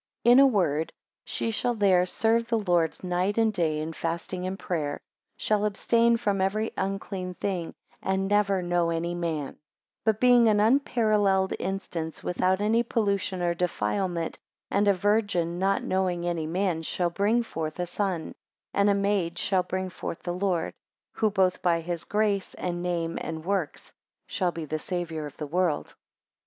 4 0.23 0.31
In 0.31 0.39
a 0.39 0.47
word, 0.47 0.91
she 1.25 1.51
shall 1.51 1.75
there 1.75 2.07
serve 2.07 2.47
the 2.47 2.57
Lord 2.57 3.03
night 3.03 3.37
and 3.37 3.53
day 3.53 3.77
in 3.79 3.93
fasting 3.93 4.47
and 4.47 4.57
prayer, 4.57 4.99
shall 5.37 5.63
abstain 5.63 6.17
from 6.17 6.41
every 6.41 6.71
unclean 6.75 7.35
thing, 7.35 7.75
and 8.01 8.27
never 8.27 8.63
know 8.63 8.89
any 8.89 9.13
man; 9.13 9.51
5 9.53 9.59
But, 10.05 10.19
being 10.19 10.47
an 10.49 10.59
unparalleled 10.59 11.53
instance 11.59 12.23
without 12.23 12.59
any 12.61 12.81
pollution 12.81 13.43
or 13.43 13.53
defilement, 13.53 14.39
and 14.71 14.87
a 14.87 14.93
virgin 14.95 15.59
not 15.59 15.83
knowing 15.83 16.25
any 16.25 16.47
man, 16.47 16.81
shall 16.81 17.13
ring 17.19 17.43
forth 17.43 17.79
a 17.79 17.85
son, 17.85 18.33
and 18.73 18.89
a 18.89 18.95
maid 18.95 19.37
shall 19.37 19.61
bring 19.61 19.91
forth 19.91 20.23
the 20.23 20.33
Lord, 20.33 20.73
who 21.11 21.29
both 21.29 21.61
by 21.61 21.79
his 21.79 22.05
grace 22.05 22.55
and 22.55 22.81
name 22.81 23.19
and 23.21 23.45
works, 23.45 23.93
shall 24.25 24.51
be 24.51 24.65
the 24.65 24.79
Saviour 24.79 25.27
of 25.27 25.37
the 25.37 25.45
world. 25.45 25.93